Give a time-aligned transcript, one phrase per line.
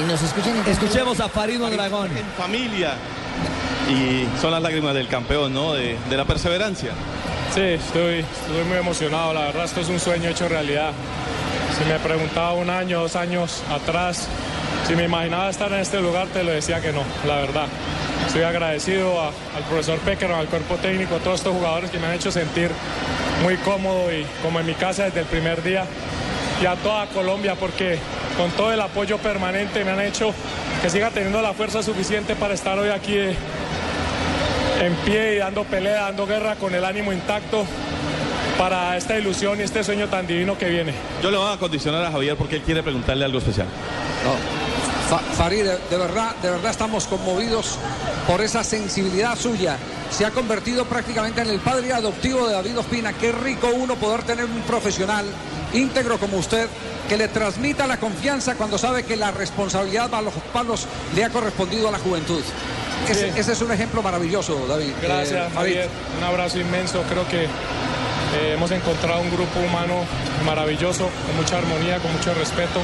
[0.00, 2.10] Y nos escuchen en Escuchemos a Farino Dragón.
[2.16, 2.94] En familia.
[3.90, 5.74] Y son las lágrimas del campeón, ¿no?
[5.74, 6.92] De, de la perseverancia.
[7.54, 9.34] Sí, estoy, estoy muy emocionado.
[9.34, 10.92] La verdad, esto es un sueño hecho realidad.
[11.78, 14.28] Si me preguntaba un año, dos años atrás,
[14.86, 17.66] si me imaginaba estar en este lugar, te lo decía que no, la verdad.
[18.26, 22.06] Estoy agradecido a, al profesor Peckerman, al cuerpo técnico, a todos estos jugadores que me
[22.06, 22.70] han hecho sentir
[23.42, 25.84] muy cómodo y como en mi casa desde el primer día.
[26.62, 27.98] Y a toda Colombia, porque
[28.36, 30.32] con todo el apoyo permanente me han hecho
[30.80, 33.36] que siga teniendo la fuerza suficiente para estar hoy aquí eh,
[34.80, 37.64] en pie y dando pelea, dando guerra con el ánimo intacto
[38.58, 40.94] para esta ilusión y este sueño tan divino que viene.
[41.22, 43.66] Yo le voy a condicionar a Javier porque él quiere preguntarle algo especial.
[44.24, 44.62] No.
[45.36, 47.78] Farid, de, de, verdad, de verdad estamos conmovidos
[48.26, 49.76] por esa sensibilidad suya.
[50.10, 53.12] Se ha convertido prácticamente en el padre adoptivo de David Ospina.
[53.12, 55.26] Qué rico uno poder tener un profesional
[55.74, 56.68] íntegro como usted
[57.08, 61.30] que le transmita la confianza cuando sabe que la responsabilidad a los palos le ha
[61.30, 62.42] correspondido a la juventud.
[63.08, 64.92] Ese, es un ejemplo maravilloso, David.
[65.02, 65.54] Gracias, Eh.
[65.54, 65.88] Javier.
[66.18, 67.02] Un abrazo inmenso.
[67.08, 70.04] Creo que eh, hemos encontrado un grupo humano
[70.46, 72.80] maravilloso, con mucha armonía, con mucho respeto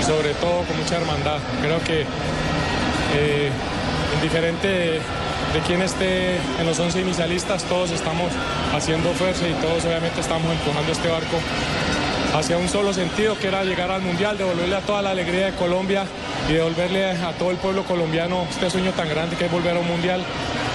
[0.00, 1.38] y sobre todo con mucha hermandad.
[1.62, 2.02] Creo que
[3.16, 3.50] eh,
[4.16, 8.30] indiferente de, de quién esté en los 11 inicialistas, todos estamos
[8.74, 11.38] haciendo fuerza y todos obviamente estamos empujando este barco
[12.34, 15.52] hacia un solo sentido, que era llegar al Mundial, devolverle a toda la alegría de
[15.52, 16.04] Colombia
[16.48, 19.80] y devolverle a todo el pueblo colombiano este sueño tan grande que es volver a
[19.80, 20.24] un Mundial.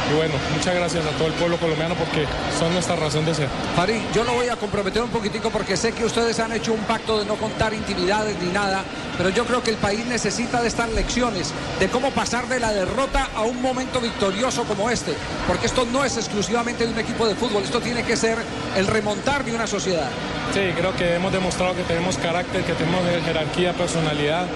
[0.10, 2.26] Y bueno, muchas gracias a todo el pueblo colombiano porque
[2.58, 3.48] son nuestra razón de ser.
[3.76, 6.80] Farid, yo lo voy a comprometer un poquitico porque sé que ustedes han hecho un
[6.82, 8.84] pacto de no contar intimidades ni nada,
[9.18, 12.72] pero yo creo que el país necesita de estas lecciones, de cómo pasar de la
[12.72, 15.14] derrota a un momento victorioso como este,
[15.48, 18.38] porque esto no es exclusivamente de un equipo de fútbol, esto tiene que ser
[18.76, 20.10] el remontar de una sociedad.
[20.54, 24.48] Sí, creo que hemos demostrado que tenemos carácter, que tenemos jerarquía, personalidad,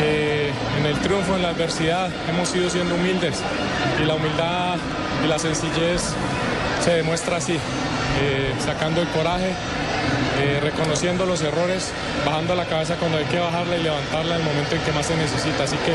[0.00, 3.42] en el triunfo, en la adversidad, hemos ido siendo humildes
[4.02, 4.76] y la humildad
[5.24, 6.14] y la sencillez
[6.82, 9.52] se demuestra así, eh, sacando el coraje,
[10.40, 11.92] eh, reconociendo los errores,
[12.24, 15.04] bajando la cabeza cuando hay que bajarla y levantarla en el momento en que más
[15.04, 15.64] se necesita.
[15.64, 15.94] Así que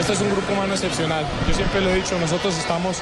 [0.00, 1.24] este es un grupo humano excepcional.
[1.48, 2.98] Yo siempre lo he dicho, nosotros estamos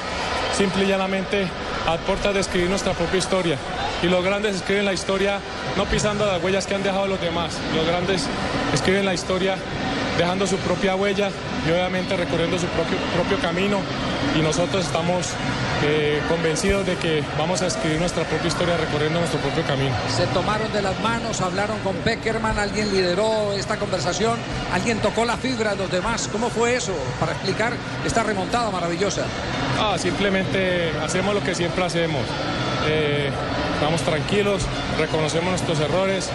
[0.57, 1.47] simple y llanamente
[1.87, 3.57] a puertas de escribir nuestra propia historia.
[4.01, 5.39] Y los grandes escriben la historia
[5.77, 7.53] no pisando las huellas que han dejado los demás.
[7.75, 8.25] Los grandes
[8.73, 9.55] escriben la historia
[10.21, 11.31] dejando su propia huella
[11.67, 13.79] y obviamente recorriendo su propio, propio camino.
[14.37, 15.29] Y nosotros estamos
[15.83, 19.95] eh, convencidos de que vamos a escribir nuestra propia historia recorriendo nuestro propio camino.
[20.15, 24.37] Se tomaron de las manos, hablaron con Peckerman, alguien lideró esta conversación,
[24.71, 26.29] alguien tocó la fibra de los demás.
[26.31, 27.73] ¿Cómo fue eso para explicar
[28.05, 29.23] esta remontada maravillosa?
[29.79, 32.21] Ah, simplemente hacemos lo que siempre hacemos.
[32.87, 33.31] Eh,
[33.81, 34.61] vamos tranquilos,
[34.99, 36.29] reconocemos nuestros errores,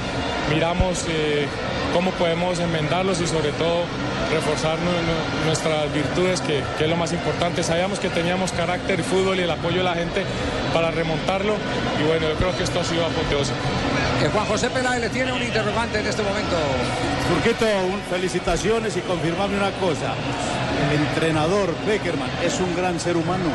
[0.52, 1.46] miramos eh,
[1.96, 3.84] cómo podemos enmendarlos y sobre todo
[4.30, 7.62] reforzar nu- nu- nuestras virtudes, que, que es lo más importante.
[7.62, 10.22] Sabíamos que teníamos carácter, fútbol y el apoyo de la gente
[10.74, 11.54] para remontarlo
[11.98, 13.56] y bueno, yo creo que esto ha sido apoteósico.
[14.20, 16.54] Que Juan José Peláez le tiene un interrogante en este momento.
[17.32, 20.12] Turquito, un- felicitaciones y confirmame una cosa.
[20.92, 23.48] El entrenador Beckerman es un gran ser humano.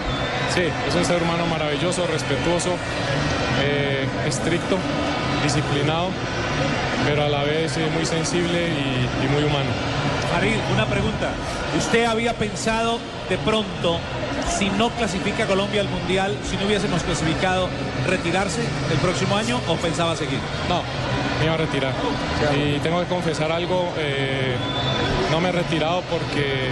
[0.55, 2.71] Sí, es un ser humano maravilloso, respetuoso,
[3.63, 4.77] eh, estricto,
[5.43, 6.09] disciplinado,
[7.05, 9.69] pero a la vez eh, muy sensible y, y muy humano.
[10.31, 11.31] Farid, una pregunta.
[11.77, 12.99] ¿Usted había pensado
[13.29, 13.99] de pronto,
[14.57, 17.67] si no clasifica Colombia al Mundial, si no hubiésemos clasificado,
[18.07, 18.61] retirarse
[18.91, 20.39] el próximo año o pensaba seguir?
[20.69, 20.81] No,
[21.39, 21.93] me iba a retirar.
[22.55, 24.55] Y tengo que confesar algo, eh,
[25.31, 26.69] no me he retirado porque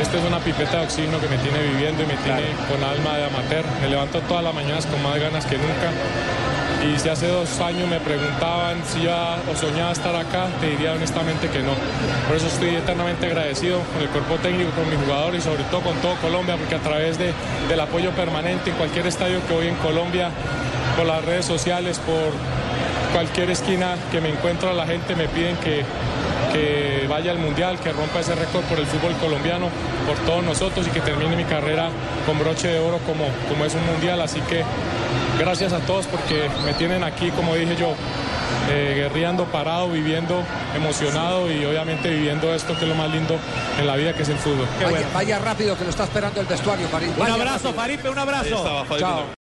[0.00, 3.16] esto es una pipeta de oxígeno que me tiene viviendo y me tiene con alma
[3.16, 3.64] de amateur.
[3.80, 5.90] Me levanto todas las mañanas con más ganas que nunca.
[6.84, 10.92] Y si hace dos años me preguntaban si ya o soñaba estar acá, te diría
[10.92, 11.72] honestamente que no.
[12.28, 15.80] Por eso estoy eternamente agradecido con el cuerpo técnico, con mis jugadores y sobre todo
[15.80, 17.32] con todo Colombia, porque a través de,
[17.68, 20.30] del apoyo permanente en cualquier estadio que voy en Colombia,
[20.96, 22.32] por las redes sociales, por
[23.12, 25.82] cualquier esquina que me encuentro la gente me piden que,
[26.56, 29.68] que vaya al mundial, que rompa ese récord por el fútbol colombiano,
[30.06, 31.90] por todos nosotros y que termine mi carrera
[32.24, 34.20] con broche de oro como, como es un mundial.
[34.20, 34.64] Así que
[35.38, 37.94] gracias a todos porque me tienen aquí, como dije yo,
[38.70, 40.42] eh, guerreando, parado, viviendo,
[40.74, 43.36] emocionado y obviamente viviendo esto que es lo más lindo
[43.78, 44.66] en la vida, que es el fútbol.
[44.82, 47.10] Vaya, vaya rápido que lo está esperando el vestuario, Farid.
[47.16, 47.74] Un abrazo, rápido.
[47.74, 48.44] Faripe, un abrazo.
[48.44, 49.00] Ahí estaba Faripe.
[49.00, 49.26] Chao.